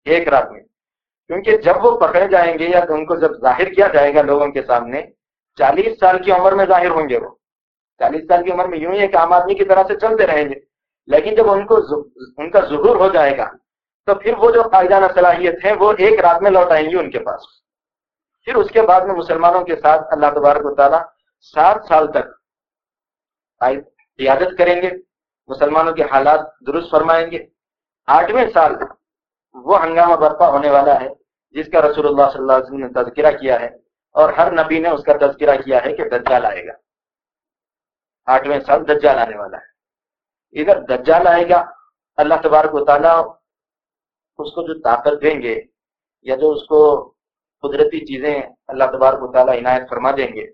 [0.06, 0.62] ایک رات میں۔
[1.28, 4.48] کیونکہ جب وہ پکڑے جائیں گے یا ان کو جب ظاہر کیا جائے گا لوگوں
[4.48, 5.02] کے سامنے،
[5.56, 7.36] چالیس سال کی عمر میں ظاہر ہوں گے وہ۔
[8.00, 10.50] چالیس سال کی عمر میں یوں ہی ایک عام آدمی کی طرح سے چلتے رہیں
[10.50, 10.56] گے۔
[11.08, 11.78] لیکن جب ان کو
[12.38, 13.52] ان کا ظہور ہو جائے گا،
[14.06, 17.12] تو پھر وہ جو قائدانہ صلاحیت ہے وہ ایک رات میں لوٹ آئیں گی ان
[17.12, 17.42] کے پاس۔
[18.46, 21.02] پھر اس کے بعد میں مسلمانوں کے ساتھ اللہ تبارک و تعالیٰ
[21.42, 22.38] سات سال تک
[24.18, 24.90] قیادت کریں گے۔
[25.48, 27.46] مسلمانوں کے حالات درست فرمائیں گے۔
[28.08, 28.76] آٹھویں سال
[29.65, 31.10] وہ ہنگامہ برپا ہونے والا ہے
[31.56, 33.70] جس کا رسول اللہ صلی اللہ علیہ وسلم نے تذکرہ کیا ہے
[34.15, 36.74] اور ہر نبی نے اس کا تذکرہ کیا ہے کہ دجال آئے گا۔
[38.28, 41.63] آٹھویں سال دجال آنے والا ہے۔ ادھر دجال آئے گا،
[42.17, 43.17] اللہ تبارک و تعالیٰ
[44.39, 45.56] اس کو جو طاقت دیں گے
[46.26, 47.13] یا جو اس کو
[47.63, 48.36] قدرتی چیزیں
[48.67, 50.46] اللہ تبارک و تعالیٰ عنایت فرما دیں گے،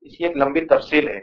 [0.00, 1.20] اس کی ایک لمبی تفصیل ہے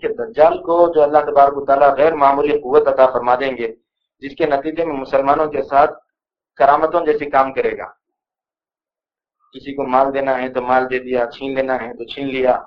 [0.00, 3.74] کہ دجال کو جو اللہ تبارک و تعالیٰ غیر معمولی قوت عطا فرما دیں گے،
[4.22, 6.05] جس کے نتیجے میں مسلمانوں کے ساتھ
[6.56, 7.86] کرامتوں جیسی کام کرے گا۔
[9.52, 12.58] کسی کو مال دینا ہے تو مال دے دیا، چھین لینا ہے تو چھین لیا،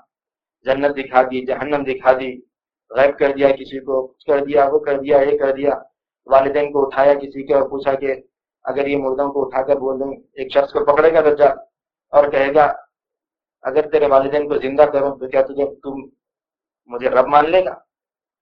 [0.66, 2.42] جنت دکھا دی، جہنم دکھا دی،
[2.90, 5.74] غیب کر دیا کسی کو کر دیا، وہ کر دیا، یہ کر دیا۔
[6.26, 8.22] والدین کو اٹھایا کسی کے اور پوچھا کہ
[8.64, 11.50] اگر یہ مردوں کو اٹھا کر بول دوں، ایک شخص کو پکڑے گا درجہ
[12.14, 12.74] اور کہے گا،
[13.62, 16.10] اگر تیرے والدین کو زندہ کروں تو کیا تجھے تم
[16.86, 17.74] مجھے رب مان لے گا؟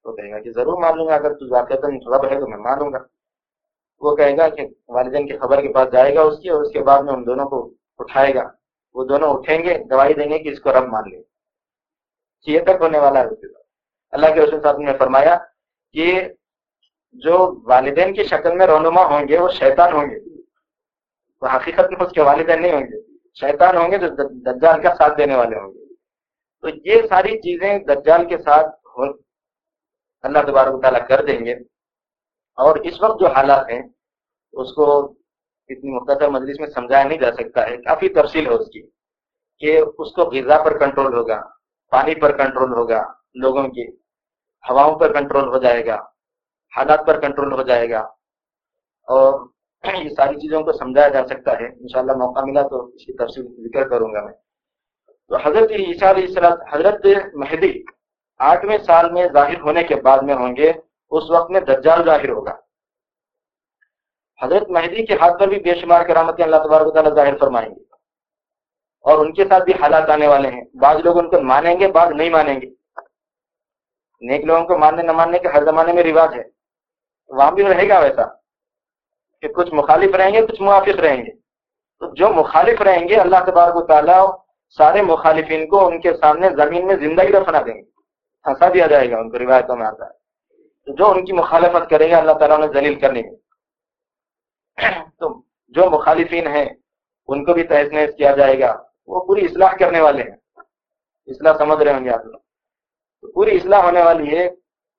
[0.04, 1.46] تو کہے گا کہ ضرور مان لوں گا، اگر تو
[2.18, 2.98] رب ہے تو میں مانوں گا۔
[4.00, 6.72] وہ کہے گا کہ والدین کی خبر کے پاس جائے گا اس کی اور اس
[6.72, 8.52] کے بعد میں ان دونوں کو اٹھائے گا۔
[8.94, 11.22] وہ دونوں اٹھیں گے دوائی دیں گے کہ اس کو رب مان لے۔
[12.48, 13.28] یہ تک ہونے والا ہے۔
[14.12, 15.38] اللہ کے رسول صاحب نے فرمایا
[15.94, 16.30] کہ
[17.12, 20.42] جو والدین کی شکل میں رونما ہوں گے، وہ شیطان ہوں گے۔
[21.42, 24.96] وہ حقیقت میں اس کے والدین نہیں ہوں گے۔ شیطان ہوں گے جو دجال کا
[24.96, 25.86] ساتھ دینے والے ہوں گے۔
[26.62, 28.76] تو یہ ساری چیزیں دجال کے ساتھ
[30.22, 31.56] اللہ تبارک تعالیٰ کر دیں گے۔
[32.58, 33.82] اور اس وقت جو حالات ہیں،
[34.52, 35.14] اس کو
[35.68, 38.90] اتنی مختصر مجلس میں سمجھایا نہیں جا سکتا ہے۔ کافی تفصیل ہے اس کی
[39.60, 41.42] کہ اس کو غذا پر کنٹرول ہوگا،
[41.92, 43.88] پانی پر کنٹرول ہوگا لوگوں کی
[44.70, 45.96] ہواؤں پر کنٹرول ہو جائے گا،
[46.78, 48.00] حالات پر کنٹرول ہو جائے گا۔
[49.08, 49.48] اور
[50.04, 53.46] یہ ساری چیزوں کو سمجھایا جا سکتا ہے۔ انشاءاللہ موقع ملا تو اس کی تفصیل
[53.64, 54.34] ذکر کروں گا میں۔
[55.28, 57.84] تو حضرت عیسیٰ علیہ السلام، حضرت مہدی
[58.40, 60.72] آٹھویں سال میں ظاہر ہونے کے بعد میں ہوں گے۔
[61.10, 62.56] اس وقت میں دجال ظاہر ہوگا۔
[64.44, 67.70] حضرت مہدی کے ہاتھ پر بھی بے شمار کرامتیں اللہ تبارک و تعالیٰ ظاہر فرمائیں
[67.70, 67.84] گے۔
[69.02, 71.88] اور ان کے ساتھ بھی حالات آنے والے ہیں۔ بعض لوگ ان کو مانیں گے،
[71.88, 72.68] بعض نہیں مانیں گے۔
[74.22, 76.44] نیک لوگوں کو ماننے، نہ ماننے کے ہر زمانے میں رواج ہے۔
[77.28, 78.24] وہاں بھی رہے گا ویسا
[79.42, 81.32] کہ کچھ مخالف رہیں گے، کچھ موافق رہیں گے۔
[82.00, 84.38] تو جو مخالف رہیں گے، اللہ تبارک و تعالیٰ
[84.78, 87.84] سارے مخالفین کو ان کے سامنے زمین میں زندگی دفنا دیں گے۔
[88.44, 90.27] پھنسا دیا جائے گا ان کو، روایتوں میں آتا ہے۔
[90.88, 93.36] جو ان کی مخالفت کرے گا اللہ تعالیٰ نے ذلیل کرنی ہے
[95.20, 96.70] تو جو مخالفین ہیں،
[97.28, 100.62] ان کو بھی تحس نحس کیا جائے گا۔ وہ پوری اصلاح کرنے والے ہیں۔
[101.28, 102.40] اصلاح سمجھ رہے ہوں گے آپ لوگ۔
[103.22, 104.50] تو پوری اصلاح ہونے والی ہے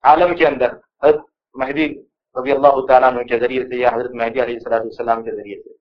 [0.02, 1.20] عالم کے اندر، حضرت
[1.54, 2.02] مہدی
[2.40, 5.62] رضی اللہ تعالیٰ عنہ کے ذریعے سے یا حضرت مہدی علیہ السلام السلام کے ذریعے
[5.62, 5.74] سے۔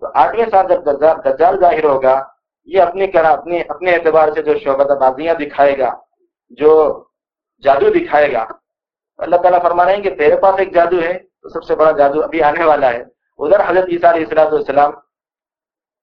[0.00, 2.28] تو آٹھویں سال جب دجال ظاہر ہوگا،
[2.64, 6.00] یہ اپنی کرا اپنی اپنے اعتبار سے جو شعبت بازیاں دکھائے گا،
[6.48, 7.04] جو
[7.62, 8.46] جادو دکھائے گا
[9.18, 11.90] اللہ تعالیٰ فرما رہے ہیں کہ تیرے پاس ایک جادو ہے، تو سب سے بڑا
[11.90, 13.02] جادو ابھی آنے والا ہے۔
[13.38, 14.92] ادھر حضرت عیسیٰ علیہ السلام والسلام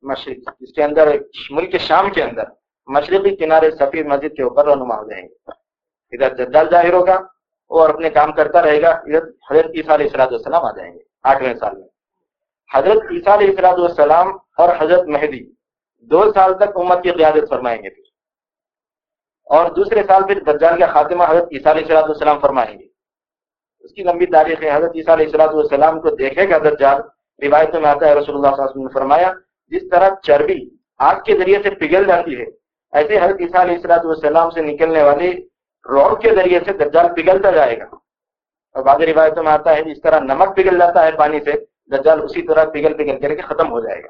[0.04, 1.08] مشرق اس کے اندر،
[1.52, 2.44] ملک شام کے اندر
[2.88, 5.52] مشرقی کنارے سفید مسجد کے اوپر رونما ہو جائیں گے۔
[6.14, 7.16] ادھر جدال ظاہر ہوگا
[7.72, 11.00] اور اپنے کام کرتا رہے گا، ادھر حضرت عیسیٰ علیہ السلاۃ والسلام آ جائیں گے،
[11.24, 11.88] آٹھویں سال میں۔
[12.76, 15.44] حضرت عیسیٰ علیہ السلاۃ والسلام اور حضرت مہدی
[16.12, 18.10] دو سال تک امت کی قیادت فرمائیں گے۔ پھر
[19.48, 22.88] اور دوسرے سال پھر دجال کا خاتمہ حضرت عیسیٰ علیہ السلاۃ والسلام فرمائیں گے۔
[23.84, 27.02] اس کی لمبی تاریخ ہے، حضرت عیسیٰ علیہ السلاۃ والسلام کو دیکھے گا دجال
[27.46, 29.32] روایتوں میں آتا ہے، رسول اللہ صلی اللہ علیہ وسلم نے فرمایا،
[29.72, 32.46] جس طرح چربی آگ کے ذریعے سے پگھل جاتی ہے،
[32.94, 35.32] ایسے حضرت عیسیٰ علیہ السلاۃ والسلام سے نکلنے والی
[35.86, 37.86] روڈ کے ذریعے سے دجال پگھلتا جائے گا۔
[38.76, 41.52] اور بعض روایتوں میں آتا ہے، جس طرح نمک پگھل جاتا ہے پانی سے،
[41.92, 44.10] دجال اسی طرح پگھل پگھل کر کے ختم ہو جائے گا۔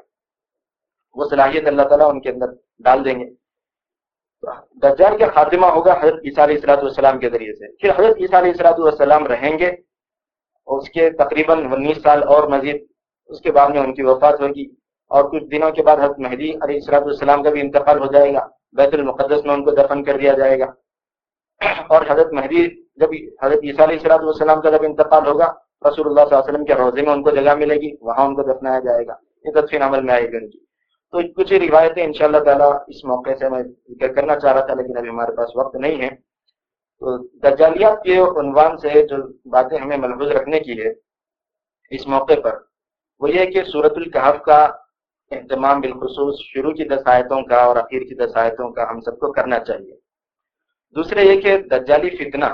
[1.14, 2.46] وہ صلاحیت اللہ تعالیٰ ان کے اندر
[2.78, 3.41] ڈال دیں گے۔
[4.82, 8.38] دجال کا خاتمہ ہوگا حضرت عیسیٰ علیہ السلاۃ والسلام کے ذریعے سے۔ پھر حضرت عیسیٰ
[8.38, 9.70] علیہ السلاۃ والسلام رہیں گے
[10.66, 12.84] اس کے تقریباً انیس سال اور مزید
[13.30, 14.64] اس کے بعد میں ان کی وفات ہوگی
[15.10, 18.34] اور کچھ دنوں کے بعد حضرت مہدی علیہ السلاۃ والسلام کا بھی انتقال ہو جائے
[18.34, 20.66] گا۔ بیت المقدس میں ان کو دفن کر دیا جائے گا۔
[21.88, 23.08] اور حضرت مہدی جب
[23.42, 25.52] حضرت عیسیٰ علیہ السلاۃ والسلام کا جب انتقال ہوگا،
[25.88, 28.26] رسول اللہ صلی اللہ علیہ وسلم کے روزے میں ان کو جگہ ملے گی، وہاں
[28.26, 30.58] ان کو دفنایا جائے گا۔ یہ تدفین عمل میں آئے گی ان کی
[31.12, 34.66] تو کچھ روایتیں ان شاء اللہ تعالیٰ اس موقع سے میں ذکر کرنا چاہ رہا
[34.66, 36.08] تھا، لیکن ابھی ہمارے پاس وقت نہیں ہے۔
[37.02, 39.16] تو دجالیات کے عنوان سے جو
[39.50, 40.92] باتیں ہمیں ملحوظ رکھنے کی ہے
[41.92, 42.58] اس موقع پر،
[43.20, 44.60] وہ یہ کہ صورت القحف کا
[45.30, 49.18] اہتمام بالخصوص شروع کی دس آیتوں کا اور اخیر کی دس آیتوں کا ہم سب
[49.18, 49.94] کو کرنا چاہیے۔
[50.96, 52.50] دوسرے یہ کہ دجالی فتنہ،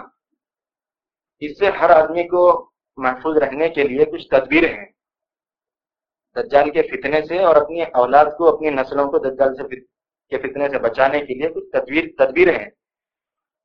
[1.43, 4.87] اس سے ہر آدمی کو محفوظ رہنے کے لیے کچھ تدبیر ہیں۔
[6.43, 9.81] دجال کے فتنے سے اور اپنی اولاد کو، اپنی نسلوں کو دجال سے
[10.29, 12.71] کے فتنے سے بچانے کے لیے کچھ تدبیر تدبیر ہیں۔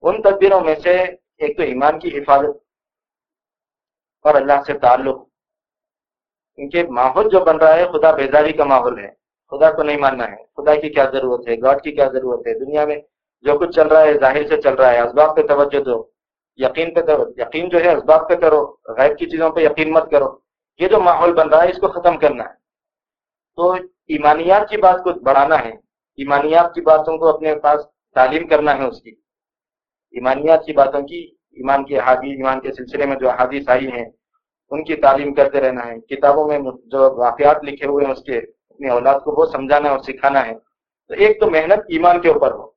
[0.02, 0.92] ان تدبیروں میں سے
[1.38, 2.64] ایک تو ایمان کی حفاظت
[4.22, 5.28] اور اللہ سے تعلق۔
[6.56, 9.10] کیونکہ ماحول جو بن رہا ہے، خدا بیداری کا ماحول ہے۔
[9.50, 12.60] خدا کو نہیں ماننا ہے۔ خدا کی کیا ضرورت ہے؟ گاڈ کی کیا ضرورت ہے؟
[12.60, 12.96] دنیا میں
[13.42, 16.10] جو کچھ چل رہا ہے، ظاہر سے چل رہا ہے۔ اسباب پہ توجہ دو۔
[16.58, 20.12] یقین پہ کرو یقین جو ہے، اسباب پہ کرو۔ غیر کی چیزوں پہ یقین مت
[20.12, 20.38] کرو۔
[20.78, 22.63] یہ جو ماحول بن رہا ہے، اس کو ختم کرنا ہے۔
[23.56, 23.74] تو
[24.08, 25.72] ایمانیات کی بات کو بڑھانا ہے۔
[26.18, 27.82] ایمانیات کی باتوں کو اپنے پاس
[28.16, 29.10] تعلیم کرنا ہے اس کی۔
[30.12, 34.06] ایمانیات کی باتوں کی، ایمان کے حادی ایمان کے سلسلے میں جو احادیث آئی ہیں،
[34.70, 38.38] ان کی تعلیم کرتے رہنا ہے۔ کتابوں میں جو واقعات لکھے ہوئے ہیں، اس کے
[38.70, 40.54] اپنی اولاد کو وہ سمجھانا اور سکھانا ہے۔
[41.08, 42.72] تو ایک تو محنت ایمان کے اوپر ہو۔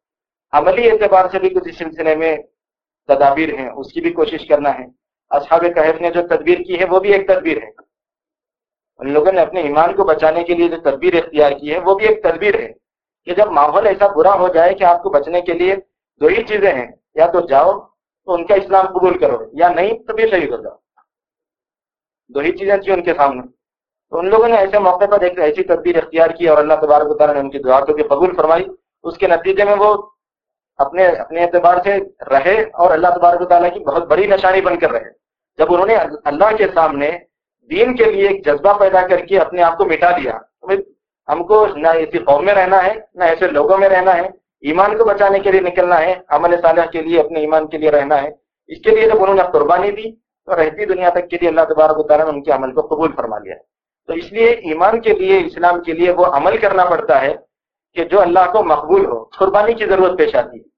[0.52, 2.36] عملی اعتبار سے بھی کچھ اس سلسلے میں
[3.08, 4.84] تدابیر ہیں، اس کی بھی کوشش کرنا ہے۔
[5.30, 7.85] اصحاب کہف نے جو تدبیر کی ہے، وہ بھی ایک تدبیر ہے۔
[8.98, 11.94] ان لوگوں نے اپنے ایمان کو بچانے کے لیے جو تدبیر اختیار کی ہے، وہ
[11.94, 12.72] بھی ایک تدبیر ہے
[13.24, 15.76] کہ جب ماحول ایسا برا ہو جائے کہ آپ کو بچنے کے لیے
[16.20, 17.72] دو ہی چیزیں ہیں، یا تو جاؤ
[18.24, 20.76] تو ان کا اسلام قبول کرو، یا نہیں تو بھی شہید ہو جاؤ۔
[22.28, 23.42] دو ہی چیزیں تھیں ان کے سامنے۔
[24.10, 27.18] تو ان لوگوں نے ایسے موقع پر ایک ایسی تدبیر اختیار کی اور اللہ تبارک
[27.18, 28.66] تعالیٰ نے ان کی دعا کو بھی قبول فرمائی۔
[29.04, 30.02] اس کے نتیجے میں وہ
[30.76, 31.98] اپنے اپنے اعتبار سے
[32.30, 35.10] رہے اور اللہ تبارک تعالیٰ کی بہت بڑی نشانی بن کر رہے۔
[35.58, 37.18] جب انہوں نے اللہ کے سامنے
[37.70, 40.38] دین کے لیے ایک جذبہ پیدا کر کے اپنے آپ کو مٹا دیا۔
[41.28, 44.98] ہم کو نہ ایسی قوم میں رہنا ہے، نہ ایسے لوگوں میں رہنا ہے۔ ایمان
[44.98, 48.22] کو بچانے کے لیے نکلنا ہے، عمل صالح کے لیے اپنے ایمان کے لیے رہنا
[48.22, 48.28] ہے۔
[48.68, 50.12] اس کے لیے جب انہوں نے قربانی دی
[50.46, 53.12] تو رہتی دنیا تک کے لیے اللہ تبارک تعالیٰ نے ان کے عمل کو قبول
[53.16, 53.54] فرما لیا۔
[54.06, 57.36] تو اس لیے ایمان کے لیے، اسلام کے لیے وہ عمل کرنا پڑتا ہے
[57.94, 60.76] کہ جو اللہ کو مقبول ہو۔ قربانی کی ضرورت پیش آتی ہے۔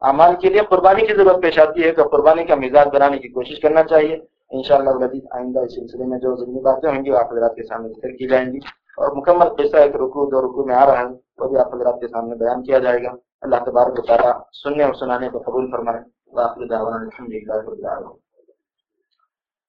[0.00, 3.28] اعمال کے لیے قربانی کی ضرورت پیش آتی ہے تو قربانی کا مزاج بنانے کی
[3.28, 7.10] کوشش کرنا چاہیے۔ ان شاء اللہ آئندہ اس سلسلے میں جو ضمنی باتیں ہوں گی
[7.10, 8.58] وہ آپ حضرات کے سامنے ذکر کی جائیں گی
[8.96, 12.00] اور مکمل قصہ ایک رکو دو رکو میں آ رہا ہے، وہ بھی آپ حضرات
[12.00, 16.00] کے سامنے بیان کیا جائے گا۔ اللہ تبارک تعالیٰ سننے اور سنانے کو قبول فرمائے۔
[16.36, 18.23] الحمد للہ